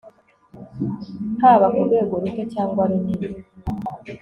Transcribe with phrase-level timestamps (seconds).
[1.41, 3.27] haba ku rwego ruto cyangwa runini